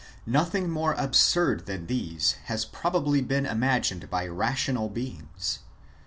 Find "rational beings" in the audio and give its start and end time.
4.25-5.59